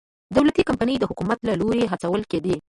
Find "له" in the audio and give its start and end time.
1.47-1.53